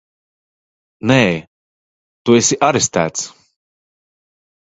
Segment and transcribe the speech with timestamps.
[1.11, 1.17] Nē!
[2.29, 3.27] Tu esi arestēts!